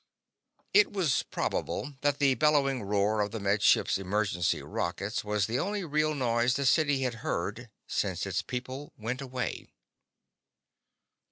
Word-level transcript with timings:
It 0.73 0.91
was 0.91 1.21
probable 1.29 1.93
that 2.01 2.17
the 2.17 2.33
bellowing 2.33 2.81
roar 2.81 3.21
of 3.21 3.29
the 3.29 3.39
Med 3.39 3.61
Ship's 3.61 3.99
emergency 3.99 4.63
rockets 4.63 5.23
was 5.23 5.45
the 5.45 5.59
only 5.59 5.83
real 5.83 6.15
noise 6.15 6.55
the 6.55 6.65
city 6.65 7.03
had 7.03 7.13
heard 7.21 7.69
since 7.85 8.25
its 8.25 8.41
people 8.41 8.93
went 8.97 9.21
away. 9.21 9.69